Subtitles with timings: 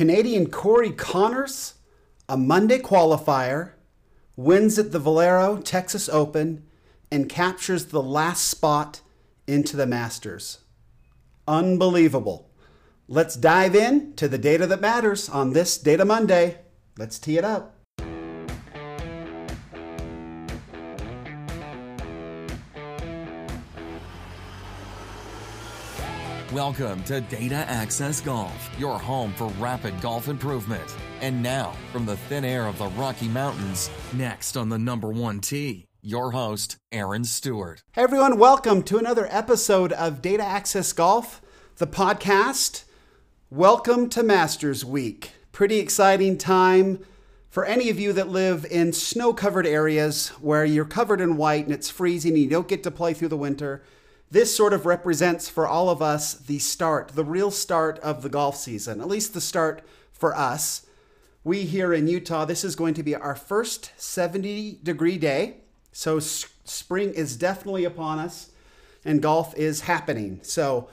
[0.00, 1.74] Canadian Corey Conners,
[2.26, 3.72] a Monday qualifier,
[4.34, 6.64] wins at the Valero Texas Open
[7.12, 9.02] and captures the last spot
[9.46, 10.60] into the Masters.
[11.46, 12.50] Unbelievable.
[13.08, 16.60] Let's dive in to the data that matters on this Data Monday.
[16.96, 17.79] Let's tee it up.
[26.60, 30.84] Welcome to Data Access Golf, your home for rapid golf improvement.
[31.22, 35.40] And now, from the thin air of the Rocky Mountains, next on the number one
[35.40, 37.82] tee, your host, Aaron Stewart.
[37.92, 41.40] Hey everyone, welcome to another episode of Data Access Golf,
[41.78, 42.84] the podcast.
[43.48, 45.30] Welcome to Masters Week.
[45.52, 47.02] Pretty exciting time
[47.48, 51.64] for any of you that live in snow covered areas where you're covered in white
[51.64, 53.82] and it's freezing and you don't get to play through the winter.
[54.30, 58.28] This sort of represents for all of us the start, the real start of the
[58.28, 60.86] golf season, at least the start for us.
[61.42, 65.56] We here in Utah, this is going to be our first 70 degree day.
[65.90, 68.50] So spring is definitely upon us
[69.04, 70.40] and golf is happening.
[70.42, 70.88] So,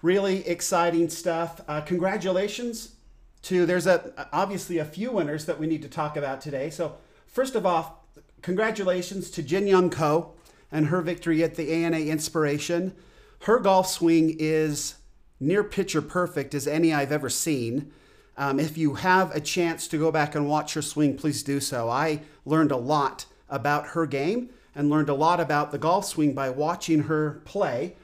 [0.00, 1.60] really exciting stuff.
[1.66, 2.94] Uh, congratulations
[3.42, 6.70] to, there's a, obviously a few winners that we need to talk about today.
[6.70, 8.06] So, first of all,
[8.42, 10.34] congratulations to Jin Young Ko
[10.70, 12.94] and her victory at the ANA Inspiration.
[13.42, 14.96] Her golf swing is
[15.40, 17.92] near picture perfect as any I've ever seen.
[18.36, 21.60] Um, if you have a chance to go back and watch her swing, please do
[21.60, 21.88] so.
[21.88, 26.34] I learned a lot about her game and learned a lot about the golf swing
[26.34, 27.96] by watching her play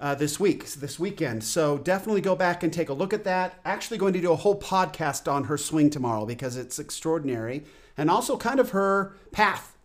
[0.00, 1.42] uh, this week, this weekend.
[1.42, 3.58] So definitely go back and take a look at that.
[3.64, 7.64] Actually, going to do a whole podcast on her swing tomorrow because it's extraordinary
[7.96, 9.76] and also kind of her path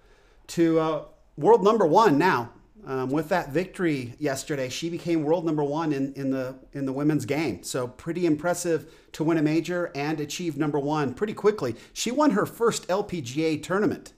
[0.48, 1.04] to uh,
[1.38, 2.52] world number one now.
[2.86, 6.92] Um, with that victory yesterday, she became world number one in, in the in the
[6.92, 7.64] women's game.
[7.64, 11.76] So pretty impressive to win a major and achieve number one pretty quickly.
[11.94, 14.12] She won her first LPGA tournament,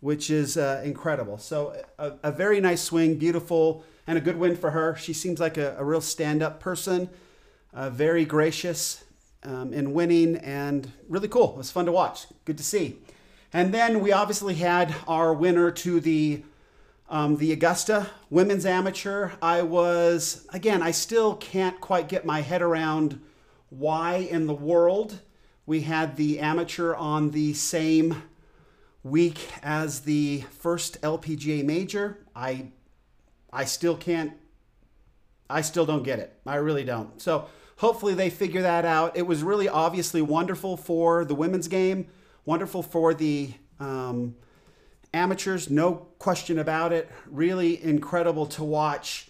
[0.00, 1.38] which is uh, incredible.
[1.38, 4.96] So a, a, very nice swing, beautiful, and a good win for her.
[4.96, 7.08] She seems like a, a real stand-up person,
[7.72, 9.04] uh, very gracious
[9.44, 11.52] um, in winning, and really cool.
[11.52, 12.26] It was fun to watch.
[12.44, 12.98] Good to see.
[13.52, 16.42] And then we obviously had our winner to the
[17.10, 19.32] um, the Augusta Women's Amateur.
[19.42, 23.20] I was again, I still can't quite get my head around
[23.68, 25.20] why in the world
[25.66, 28.22] we had the amateur on the same
[29.02, 32.18] week as the first LPGA major.
[32.34, 32.68] I
[33.52, 34.32] I still can't
[35.50, 36.34] I still don't get it.
[36.46, 37.20] I really don't.
[37.20, 39.14] So hopefully they figure that out.
[39.14, 42.06] It was really obviously wonderful for the women's game
[42.44, 44.34] wonderful for the um,
[45.14, 47.10] amateurs, no question about it.
[47.26, 49.28] Really incredible to watch.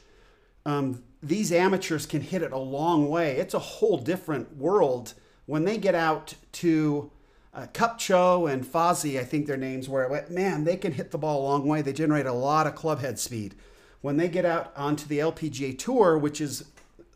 [0.64, 3.36] Um, these amateurs can hit it a long way.
[3.36, 5.14] It's a whole different world
[5.46, 7.10] when they get out to
[7.54, 10.24] uh, Kupcho and Fassi, I think their names were.
[10.30, 11.82] Man, they can hit the ball a long way.
[11.82, 13.54] They generate a lot of club head speed.
[14.00, 16.64] When they get out onto the LPGA Tour, which is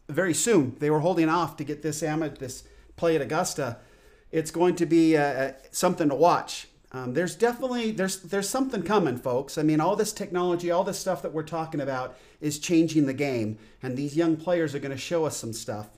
[0.08, 2.64] very soon, they were holding off to get this amateur this
[2.96, 3.78] play at Augusta
[4.36, 6.68] it's going to be uh, something to watch.
[6.92, 9.56] Um, there's definitely there's there's something coming, folks.
[9.56, 13.14] I mean, all this technology, all this stuff that we're talking about is changing the
[13.14, 15.88] game, and these young players are going to show us some stuff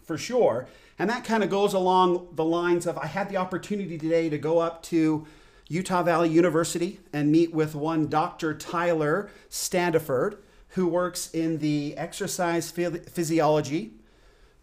[0.00, 0.68] for sure.
[0.96, 4.38] And that kind of goes along the lines of I had the opportunity today to
[4.38, 5.26] go up to
[5.66, 8.54] Utah Valley University and meet with one Dr.
[8.54, 10.36] Tyler Standiford,
[10.70, 13.95] who works in the exercise physiology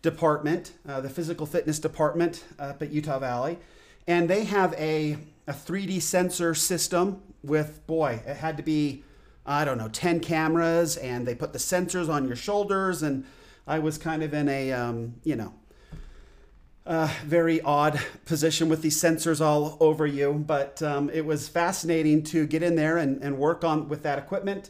[0.03, 3.57] department, uh, the physical fitness department up at Utah Valley,
[4.05, 9.03] and they have a, a 3D sensor system with, boy, it had to be,
[9.45, 13.25] I don't know, 10 cameras, and they put the sensors on your shoulders, and
[13.65, 15.53] I was kind of in a, um, you know,
[16.85, 22.23] uh, very odd position with these sensors all over you, but um, it was fascinating
[22.23, 24.69] to get in there and, and work on with that equipment.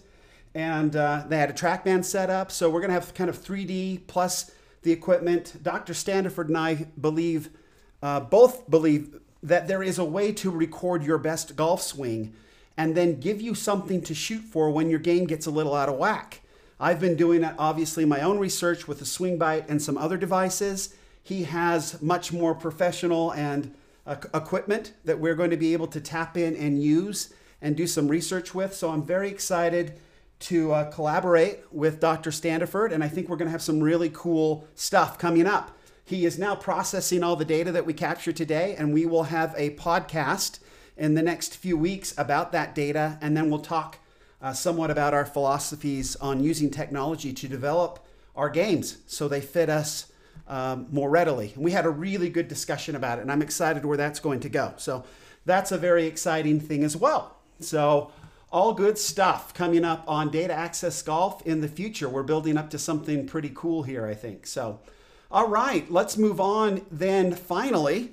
[0.53, 4.05] And uh, they had a TrackMan set up, so we're gonna have kind of 3D
[4.05, 4.51] plus
[4.83, 5.63] the equipment.
[5.63, 5.94] Dr.
[5.94, 7.49] Standiford and I believe,
[8.01, 12.34] uh, both believe, that there is a way to record your best golf swing
[12.78, 15.90] and then give you something to shoot for when your game gets a little out
[15.90, 16.41] of whack.
[16.79, 20.96] I've been doing obviously my own research with the SwingByte and some other devices.
[21.22, 23.73] He has much more professional and
[24.05, 27.87] uh, equipment that we're going to be able to tap in and use and do
[27.87, 28.73] some research with.
[28.73, 29.93] So I'm very excited
[30.43, 32.29] to uh, collaborate with Dr.
[32.29, 35.78] Standiford, and I think we're going to have some really cool stuff coming up.
[36.03, 39.55] He is now processing all the data that we captured today, and we will have
[39.57, 40.59] a podcast
[40.97, 43.99] in the next few weeks about that data, and then we'll talk
[44.41, 48.05] uh, somewhat about our philosophies on using technology to develop
[48.35, 50.11] our games so they fit us
[50.49, 51.53] um, more readily.
[51.55, 54.41] And we had a really good discussion about it, and I'm excited where that's going
[54.41, 54.73] to go.
[54.75, 55.05] So
[55.46, 57.37] that's a very exciting thing as well.
[57.61, 58.11] So
[58.53, 62.08] all good stuff coming up on Data Access Golf in the future.
[62.08, 64.46] We're building up to something pretty cool here, I think.
[64.46, 64.79] So,
[65.32, 68.11] all right, let's move on then finally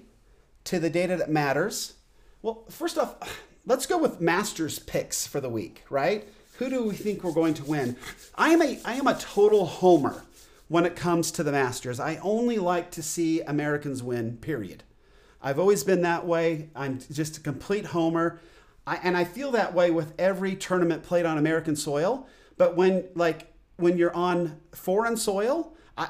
[0.64, 1.92] to the data that matters.
[2.40, 6.26] Well, first off, let's go with Masters picks for the week, right?
[6.56, 7.96] Who do we think we're going to win?
[8.34, 10.24] I am a I am a total homer
[10.68, 12.00] when it comes to the Masters.
[12.00, 14.84] I only like to see Americans win, period.
[15.42, 16.70] I've always been that way.
[16.74, 18.40] I'm just a complete homer.
[18.86, 22.26] I, and I feel that way with every tournament played on American soil.
[22.56, 26.04] But when like when you're on foreign soil, I,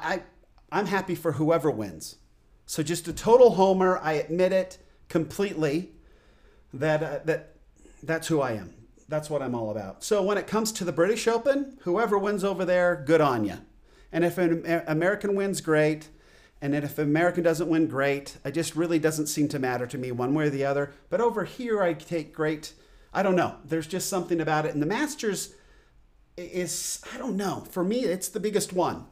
[0.71, 2.17] I I'm happy for whoever wins.
[2.65, 3.99] So just a total homer.
[4.01, 4.77] I admit it
[5.09, 5.91] completely.
[6.73, 7.55] That uh, that
[8.03, 8.73] that's who I am.
[9.07, 10.03] That's what I'm all about.
[10.03, 13.57] So when it comes to the British Open, whoever wins over there, good on you.
[14.11, 16.09] And if an American wins, great.
[16.61, 18.37] And if American doesn't win, great.
[18.45, 20.93] It just really doesn't seem to matter to me one way or the other.
[21.09, 22.73] But over here, I take great.
[23.13, 23.55] I don't know.
[23.65, 24.73] There's just something about it.
[24.73, 25.55] And the Masters
[26.37, 27.65] is, I don't know.
[27.71, 29.05] For me, it's the biggest one.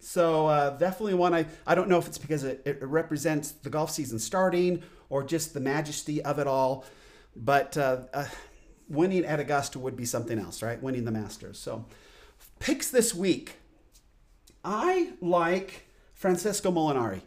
[0.00, 3.70] So uh, definitely one I, I don't know if it's because it, it represents the
[3.70, 6.84] golf season starting or just the majesty of it all.
[7.36, 8.26] But uh, uh,
[8.88, 10.82] winning at Augusta would be something else, right?
[10.82, 11.58] Winning the Masters.
[11.58, 11.84] So
[12.58, 13.56] picks this week.
[14.64, 15.86] I like
[16.20, 17.22] Francesco Molinari,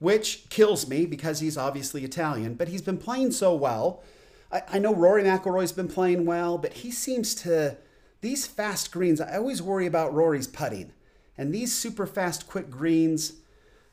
[0.00, 4.02] which kills me because he's obviously Italian, but he's been playing so well.
[4.50, 7.76] I, I know Rory McIlroy's been playing well, but he seems to
[8.22, 9.20] these fast greens.
[9.20, 10.90] I always worry about Rory's putting,
[11.38, 13.34] and these super fast, quick greens.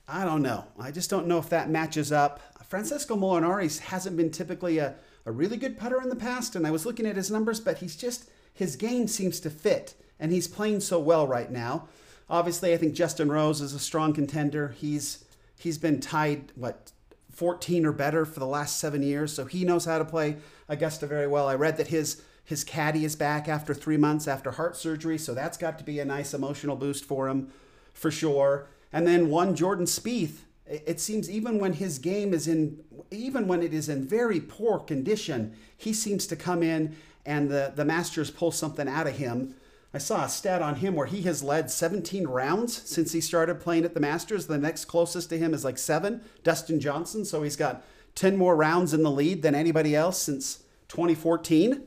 [0.07, 0.65] I don't know.
[0.79, 2.39] I just don't know if that matches up.
[2.67, 4.95] Francesco Molinari hasn't been typically a,
[5.27, 7.77] a really good putter in the past, and I was looking at his numbers, but
[7.77, 11.87] he's just his game seems to fit, and he's playing so well right now.
[12.29, 14.75] Obviously, I think Justin Rose is a strong contender.
[14.77, 15.23] He's
[15.57, 16.91] he's been tied what
[17.31, 20.37] 14 or better for the last seven years, so he knows how to play
[20.67, 21.47] Augusta very well.
[21.47, 25.33] I read that his his caddy is back after three months after heart surgery, so
[25.33, 27.51] that's got to be a nice emotional boost for him,
[27.93, 28.67] for sure.
[28.91, 30.39] And then one Jordan Spieth.
[30.65, 34.79] It seems even when his game is in, even when it is in very poor
[34.79, 36.95] condition, he seems to come in
[37.25, 39.55] and the the Masters pull something out of him
[39.97, 43.59] I saw a stat on him where he has led 17 rounds since he started
[43.59, 44.45] playing at the Masters.
[44.45, 47.25] The next closest to him is like seven, Dustin Johnson.
[47.25, 47.83] So he's got
[48.13, 50.59] 10 more rounds in the lead than anybody else since
[50.89, 51.81] 2014.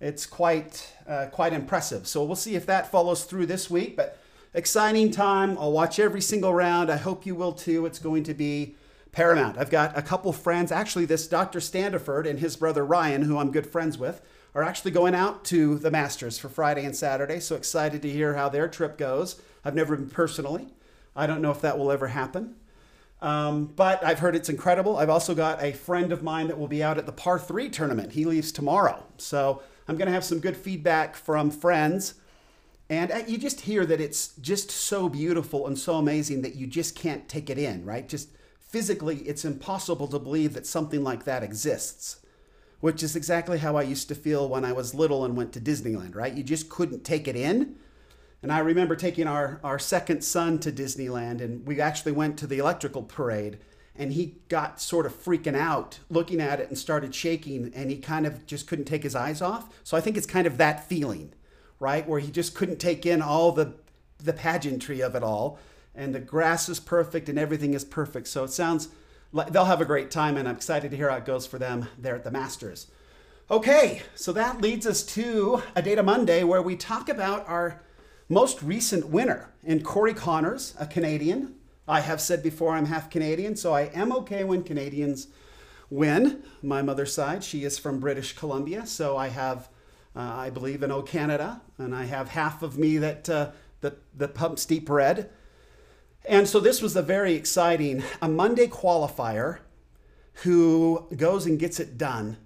[0.00, 2.06] It's quite uh, quite impressive.
[2.06, 3.96] So we'll see if that follows through this week.
[3.96, 4.16] But
[4.54, 5.58] exciting time.
[5.58, 6.88] I'll watch every single round.
[6.88, 7.84] I hope you will too.
[7.84, 8.76] It's going to be
[9.10, 9.58] paramount.
[9.58, 10.70] I've got a couple friends.
[10.70, 11.58] Actually, this Dr.
[11.58, 14.22] Standiford and his brother Ryan, who I'm good friends with
[14.54, 17.40] are actually going out to the Masters for Friday and Saturday.
[17.40, 19.40] So excited to hear how their trip goes.
[19.64, 20.68] I've never been personally.
[21.14, 22.56] I don't know if that will ever happen.
[23.22, 24.96] Um, but I've heard it's incredible.
[24.96, 27.68] I've also got a friend of mine that will be out at the par three
[27.68, 28.12] tournament.
[28.12, 29.04] He leaves tomorrow.
[29.18, 32.14] So I'm going to have some good feedback from friends.
[32.88, 36.66] And uh, you just hear that it's just so beautiful and so amazing that you
[36.66, 38.08] just can't take it in, right?
[38.08, 42.20] Just physically, it's impossible to believe that something like that exists
[42.80, 45.60] which is exactly how I used to feel when I was little and went to
[45.60, 46.32] Disneyland, right?
[46.32, 47.76] You just couldn't take it in.
[48.42, 52.46] And I remember taking our, our second son to Disneyland, and we actually went to
[52.46, 53.58] the electrical parade.
[53.94, 57.98] And he got sort of freaking out looking at it and started shaking, and he
[57.98, 59.68] kind of just couldn't take his eyes off.
[59.84, 61.34] So I think it's kind of that feeling,
[61.78, 62.08] right?
[62.08, 63.74] Where he just couldn't take in all the,
[64.16, 65.58] the pageantry of it all.
[65.94, 68.28] And the grass is perfect and everything is perfect.
[68.28, 68.88] So it sounds
[69.32, 71.88] they'll have a great time, and I'm excited to hear how it goes for them
[71.98, 72.86] there at the Masters.
[73.50, 77.82] Okay, so that leads us to a Data Monday where we talk about our
[78.28, 81.56] most recent winner in Corey Conners, a Canadian.
[81.88, 85.26] I have said before I'm half Canadian, so I am okay when Canadians
[85.90, 86.44] win.
[86.62, 89.68] My mother's side, she is from British Columbia, so I have,
[90.14, 93.98] uh, I believe in O Canada, and I have half of me that uh, that,
[94.16, 95.30] that pumps deep red.
[96.30, 99.58] And so this was a very exciting, a Monday qualifier
[100.44, 102.36] who goes and gets it done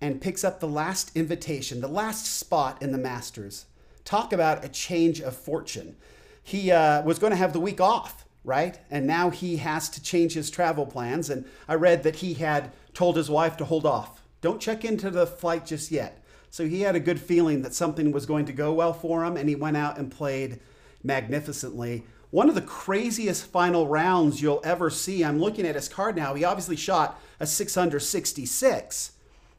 [0.00, 3.66] and picks up the last invitation, the last spot in the Masters.
[4.04, 5.94] Talk about a change of fortune.
[6.42, 8.80] He uh, was going to have the week off, right?
[8.90, 11.30] And now he has to change his travel plans.
[11.30, 14.24] And I read that he had told his wife to hold off.
[14.40, 16.20] Don't check into the flight just yet.
[16.50, 19.36] So he had a good feeling that something was going to go well for him,
[19.36, 20.58] and he went out and played
[21.04, 25.24] magnificently one of the craziest final rounds you'll ever see.
[25.24, 26.34] I'm looking at his card now.
[26.34, 29.12] He obviously shot a 666,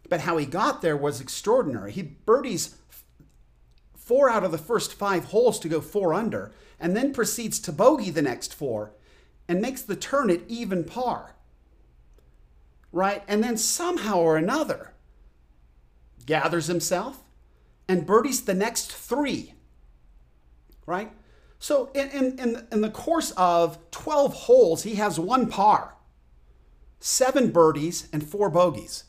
[0.09, 1.91] but how he got there was extraordinary.
[1.91, 2.77] He birdies
[3.95, 7.71] four out of the first five holes to go four under, and then proceeds to
[7.71, 8.93] bogey the next four
[9.47, 11.35] and makes the turn at even par.
[12.91, 13.23] Right?
[13.27, 14.93] And then somehow or another
[16.25, 17.23] gathers himself
[17.87, 19.53] and birdies the next three.
[20.85, 21.11] Right?
[21.61, 25.93] So in, in, in, in the course of 12 holes, he has one par,
[26.99, 29.03] seven birdies, and four bogeys.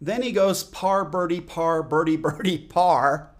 [0.00, 3.32] Then he goes par, birdie, par, birdie, birdie, par,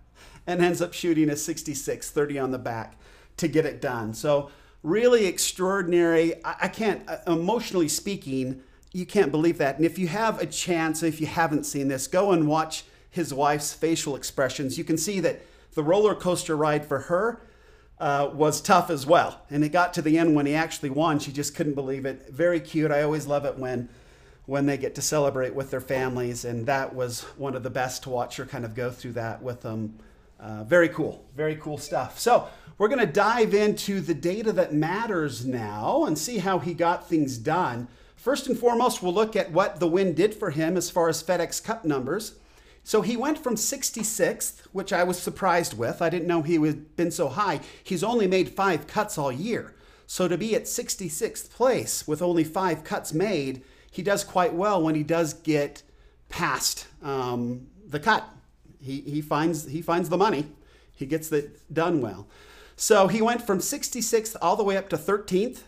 [0.46, 3.00] and ends up shooting a 66, 30 on the back
[3.38, 4.12] to get it done.
[4.12, 4.50] So,
[4.82, 6.34] really extraordinary.
[6.44, 8.60] I, can't, uh, emotionally speaking,
[8.92, 9.76] you can't believe that.
[9.76, 13.32] And if you have a chance, if you haven't seen this, go and watch his
[13.32, 14.76] wife's facial expressions.
[14.76, 15.40] You can see that
[15.72, 17.40] the roller coaster ride for her
[18.00, 19.42] uh, was tough as well.
[19.50, 21.18] And it got to the end when he actually won.
[21.18, 22.30] She just couldn't believe it.
[22.30, 22.90] Very cute.
[22.90, 23.88] I always love it when
[24.46, 28.02] when they get to celebrate with their families, and that was one of the best
[28.02, 29.96] to watch her kind of go through that with them.
[30.40, 32.18] Uh, very cool, very cool stuff.
[32.18, 36.74] So we're going to dive into the data that matters now and see how he
[36.74, 37.86] got things done.
[38.16, 41.22] First and foremost, we'll look at what the win did for him as far as
[41.22, 42.36] FedEx Cup numbers.
[42.82, 46.00] So he went from 66th, which I was surprised with.
[46.00, 47.60] I didn't know he had been so high.
[47.84, 49.74] He's only made five cuts all year.
[50.06, 54.82] So to be at 66th place with only five cuts made, he does quite well
[54.82, 55.82] when he does get
[56.28, 58.28] past um, the cut.
[58.80, 60.46] He, he, finds, he finds the money,
[60.92, 62.26] he gets it done well.
[62.76, 65.60] So he went from 66th all the way up to 13th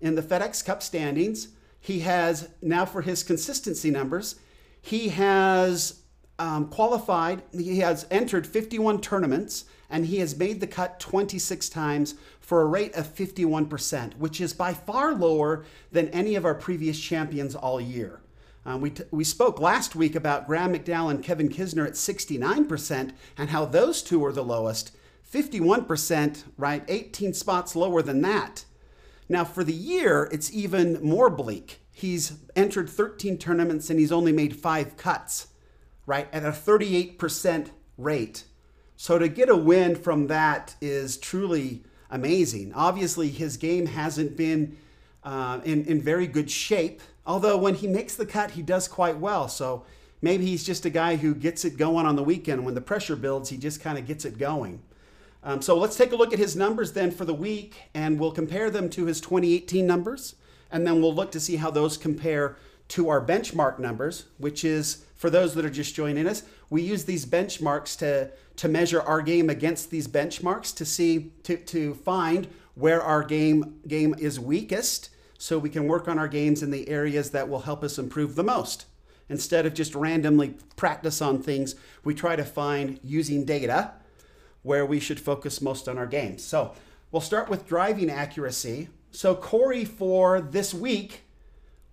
[0.00, 1.48] in the FedEx Cup standings.
[1.80, 4.36] He has, now for his consistency numbers,
[4.80, 6.01] he has
[6.38, 12.14] um, qualified, he has entered 51 tournaments, and he has made the cut 26 times
[12.40, 16.98] for a rate of 51%, which is by far lower than any of our previous
[16.98, 18.20] champions all year.
[18.64, 23.12] Um, we, t- we spoke last week about Graham McDowell and Kevin Kisner at 69%
[23.36, 24.92] and how those two are the lowest.
[25.30, 26.84] 51%, right?
[26.88, 28.64] 18 spots lower than that.
[29.28, 31.80] Now, for the year, it's even more bleak.
[31.90, 35.48] He's entered 13 tournaments and he's only made five cuts
[36.06, 38.44] right, at a 38% rate.
[38.96, 42.72] So to get a win from that is truly amazing.
[42.74, 44.76] Obviously, his game hasn't been
[45.24, 49.18] uh, in, in very good shape, although when he makes the cut, he does quite
[49.18, 49.48] well.
[49.48, 49.84] So
[50.20, 52.64] maybe he's just a guy who gets it going on the weekend.
[52.64, 54.82] When the pressure builds, he just kind of gets it going.
[55.44, 58.30] Um, so let's take a look at his numbers then for the week, and we'll
[58.30, 60.36] compare them to his 2018 numbers,
[60.70, 62.56] and then we'll look to see how those compare
[62.92, 67.06] to our benchmark numbers, which is for those that are just joining us, we use
[67.06, 72.48] these benchmarks to, to measure our game against these benchmarks to see to, to find
[72.74, 75.08] where our game game is weakest
[75.38, 78.34] so we can work on our games in the areas that will help us improve
[78.34, 78.84] the most.
[79.30, 83.92] Instead of just randomly practice on things, we try to find using data
[84.62, 86.44] where we should focus most on our games.
[86.44, 86.74] So
[87.10, 88.90] we'll start with driving accuracy.
[89.12, 91.22] So Corey for this week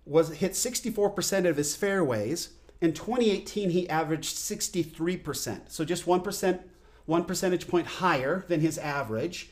[0.09, 2.49] was hit 64% of his fairways.
[2.81, 6.59] In 2018, he averaged 63%, so just 1%,
[7.05, 9.51] one percentage point higher than his average.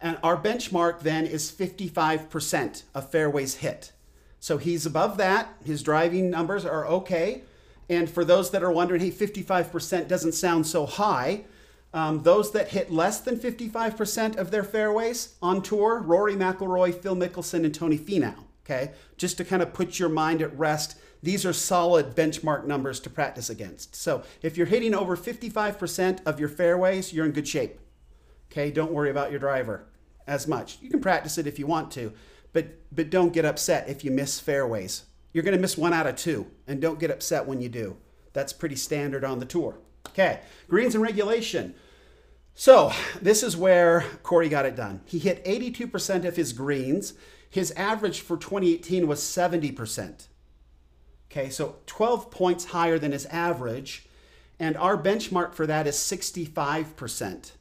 [0.00, 3.92] And our benchmark then is 55% of fairways hit.
[4.38, 5.54] So he's above that.
[5.64, 7.42] His driving numbers are okay.
[7.88, 11.44] And for those that are wondering, hey, 55% doesn't sound so high,
[11.94, 17.16] um, those that hit less than 55% of their fairways on tour, Rory McIlroy, Phil
[17.16, 18.92] Mickelson, and Tony Finau okay?
[19.16, 20.98] Just to kind of put your mind at rest.
[21.22, 23.96] These are solid benchmark numbers to practice against.
[23.96, 27.80] So if you're hitting over 55% of your fairways, you're in good shape.
[28.50, 29.86] Okay, don't worry about your driver
[30.26, 30.78] as much.
[30.80, 32.12] You can practice it if you want to,
[32.52, 35.04] but but don't get upset if you miss fairways.
[35.32, 37.96] You're to miss one out of two, and don't get upset when you do.
[38.32, 39.78] That's pretty standard on the tour.
[40.08, 41.74] Okay, greens and regulation.
[42.54, 45.02] So this is where Corey got it done.
[45.04, 47.12] He hit 82% of his greens
[47.50, 50.26] his average for 2018 was 70%.
[51.30, 54.06] Okay, so 12 points higher than his average.
[54.58, 57.52] And our benchmark for that is 65%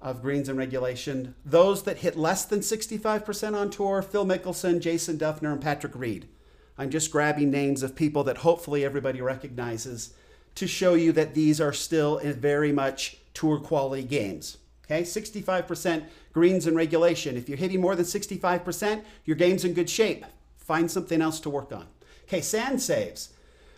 [0.00, 1.34] of greens and regulation.
[1.44, 6.28] Those that hit less than 65% on tour, Phil Mickelson, Jason Dufner, and Patrick Reed.
[6.76, 10.12] I'm just grabbing names of people that hopefully everybody recognizes
[10.56, 14.58] to show you that these are still very much tour quality games.
[14.84, 17.36] Okay, 65% greens and regulation.
[17.36, 20.26] If you're hitting more than 65%, your game's in good shape.
[20.56, 21.86] Find something else to work on.
[22.24, 23.30] Okay, sand saves.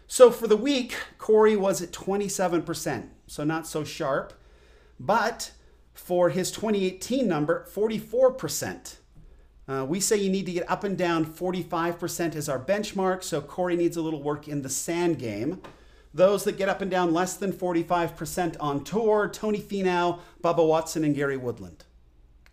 [0.08, 4.32] So for the week, Corey was at 27%, so not so sharp.
[4.98, 5.52] But
[5.94, 8.96] for his 2018 number, 44%.
[9.68, 13.40] Uh, we say you need to get up and down 45% as our benchmark, so
[13.40, 15.60] Corey needs a little work in the sand game.
[16.16, 21.04] Those that get up and down less than 45% on tour, Tony Finau, Bubba Watson,
[21.04, 21.84] and Gary Woodland.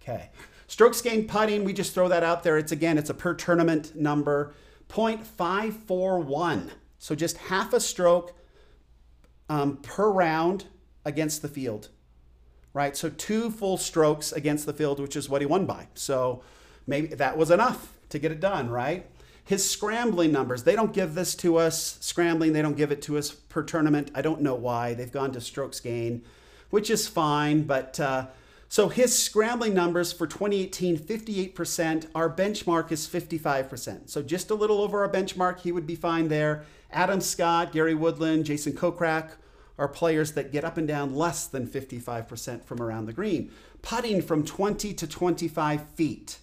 [0.01, 0.31] Okay.
[0.67, 2.57] Strokes gained putting, we just throw that out there.
[2.57, 4.53] It's again, it's a per tournament number,
[4.89, 6.71] 0.541.
[6.97, 8.35] So just half a stroke
[9.47, 10.65] um, per round
[11.05, 11.87] against the field,
[12.73, 12.97] right?
[12.97, 15.87] So two full strokes against the field, which is what he won by.
[15.93, 16.43] So
[16.85, 19.09] maybe that was enough to get it done, right?
[19.45, 21.97] His scrambling numbers, they don't give this to us.
[21.99, 24.09] Scrambling, they don't give it to us per tournament.
[24.15, 24.93] I don't know why.
[24.93, 26.23] They've gone to strokes gain,
[26.69, 27.63] which is fine.
[27.63, 28.27] But uh,
[28.69, 32.07] so his scrambling numbers for 2018, 58%.
[32.15, 34.09] Our benchmark is 55%.
[34.09, 36.63] So just a little over our benchmark, he would be fine there.
[36.89, 39.31] Adam Scott, Gary Woodland, Jason Kokrak
[39.77, 43.51] are players that get up and down less than 55% from around the green.
[43.81, 46.39] Putting from 20 to 25 feet.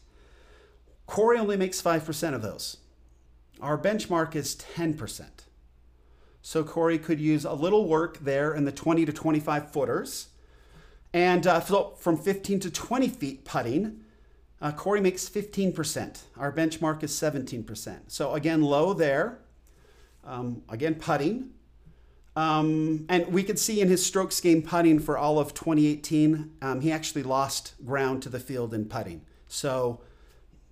[1.06, 2.76] Corey only makes 5% of those.
[3.60, 5.28] Our benchmark is 10%.
[6.42, 10.28] So Corey could use a little work there in the 20 to 25 footers.
[11.12, 14.00] And uh, from 15 to 20 feet putting,
[14.60, 16.20] uh, Corey makes 15%.
[16.36, 17.98] Our benchmark is 17%.
[18.08, 19.38] So again, low there.
[20.24, 21.50] Um, again, putting.
[22.36, 26.80] Um, and we could see in his strokes gained putting for all of 2018, um,
[26.80, 29.22] he actually lost ground to the field in putting.
[29.48, 30.00] So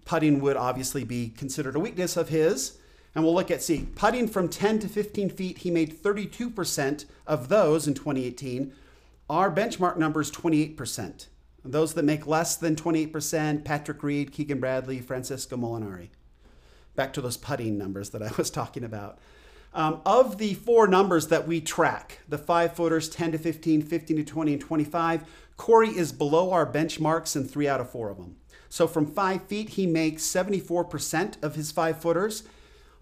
[0.09, 2.79] putting would obviously be considered a weakness of his.
[3.15, 7.51] And we'll look at, see, putting from 10 to 15 feet, he made 32% of
[7.51, 8.73] those in 2018.
[9.29, 11.27] Our benchmark number is 28%.
[11.63, 16.09] Those that make less than 28%, Patrick Reed, Keegan Bradley, Francesco Molinari.
[16.97, 19.19] Back to those putting numbers that I was talking about.
[19.75, 24.17] Um, of the four numbers that we track, the five footers, 10 to 15, 15
[24.17, 25.25] to 20, and 25,
[25.59, 28.37] Corey is below our benchmarks in three out of four of them.
[28.69, 32.45] So from five feet, he makes 74% of his five footers.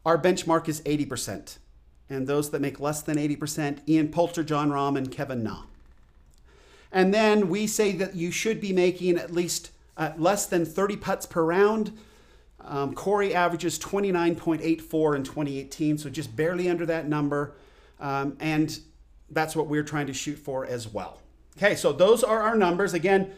[0.04, 1.58] Our benchmark is 80%.
[2.08, 5.62] And those that make less than 80%, Ian Poulter, Jon Rahm, and Kevin Na.
[6.92, 10.96] And then we say that you should be making at least uh, less than 30
[10.96, 11.96] putts per round.
[12.60, 17.54] Um, Corey averages 29.84 in 2018, so just barely under that number.
[18.00, 18.78] Um, and
[19.30, 21.20] that's what we're trying to shoot for as well.
[21.56, 22.94] Okay, so those are our numbers.
[22.94, 23.32] Again,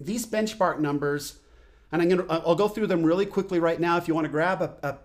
[0.00, 1.38] these benchmark numbers,
[1.92, 3.96] and I'm gonna uh, I'll go through them really quickly right now.
[3.96, 4.98] If you want to grab a, a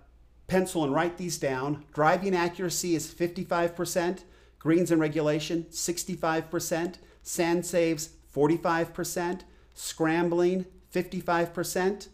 [0.48, 4.24] pencil and write these down, driving accuracy is 55%,
[4.60, 9.42] greens and regulation 65%, sand saves 45%,
[9.74, 12.08] scrambling 55%,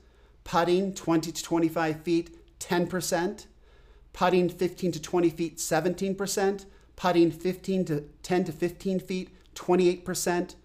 [0.43, 3.45] putting 20 to 25 feet 10%,
[4.13, 10.55] putting 15 to 20 feet 17%, putting 15 to 10 to 15 feet 28%,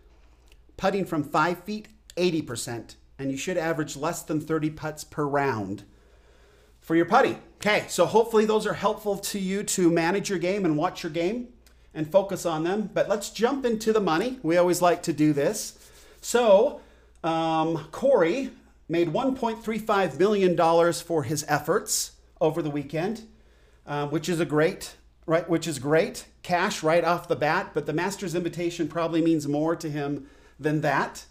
[0.77, 5.85] putting from 5 feet 80%, and you should average less than 30 putts per round
[6.81, 7.41] for your putting.
[7.57, 11.13] Okay, so hopefully those are helpful to you to manage your game and watch your
[11.13, 11.49] game
[11.95, 12.91] and focus on them.
[12.93, 14.41] But let's jump into the money.
[14.43, 15.79] We always like to do this.
[16.21, 16.81] So,
[17.23, 18.51] um, Corey
[18.89, 23.29] made $1.35 million for his efforts over the weekend,
[23.87, 25.49] uh, which is a great, right?
[25.49, 27.71] Which is great cash right off the bat.
[27.75, 30.27] But the Masters invitation probably means more to him
[30.59, 31.27] than that.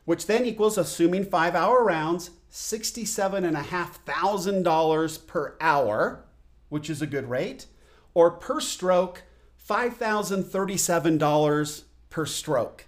[0.04, 6.26] which then equals, assuming five hour rounds, $67,500 per hour,
[6.68, 7.68] which is a good rate,
[8.14, 9.24] or per stroke,
[9.66, 12.88] $5,037 per stroke.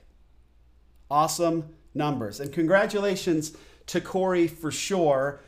[1.09, 2.39] Awesome numbers.
[2.39, 3.55] And congratulations
[3.87, 5.41] to Corey for sure.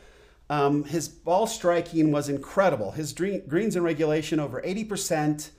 [0.50, 2.92] Um, his ball striking was incredible.
[2.92, 5.52] His dream, greens in regulation over 80%,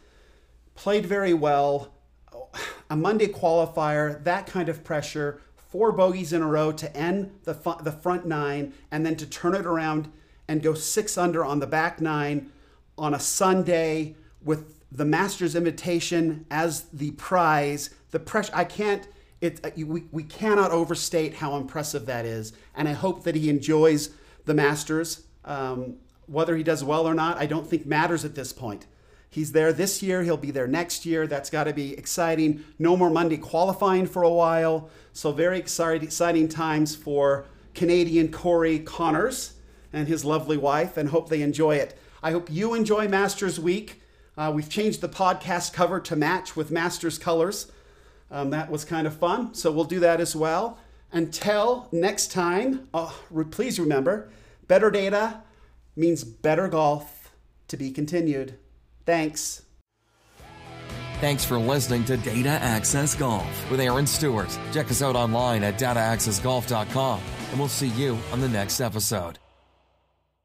[0.75, 1.95] played very well.
[2.91, 7.55] A Monday qualifier, that kind of pressure, four bogeys in a row to end the,
[7.55, 10.11] fu- the front nine, and then to turn it around
[10.49, 12.51] and go six under on the back nine
[12.99, 17.91] on a Sunday with the Masters invitation as the prize.
[18.11, 19.07] The pressure, I can't
[19.41, 22.53] it, uh, we, we cannot overstate how impressive that is.
[22.75, 24.11] And I hope that he enjoys
[24.45, 25.25] the Masters.
[25.45, 28.87] Um, whether he does well or not, I don't think matters at this point.
[29.29, 31.27] He's there this year, he'll be there next year.
[31.27, 32.65] That's got to be exciting.
[32.79, 34.91] No more Monday qualifying for a while.
[35.13, 39.53] So, very exciting, times for Canadian Corey Conners
[39.93, 41.97] and his lovely wife, and hope they enjoy it.
[42.23, 44.03] I hope you enjoy Masters Week.
[44.37, 47.71] Uh, we've changed the podcast cover to match with Masters colors.
[48.31, 49.55] Um, that was kind of fun.
[49.55, 50.79] So we'll do that as well.
[51.13, 53.19] Until next time, oh,
[53.51, 54.31] please remember
[54.69, 55.43] better data
[55.97, 57.33] means better golf
[57.67, 58.57] to be continued.
[59.05, 59.63] Thanks.
[61.21, 64.57] Thanks for listening to Data Access Golf with Aaron Stewart.
[64.73, 69.40] Check us out online at dataaccessgolf.com, and we'll see you on the next episode.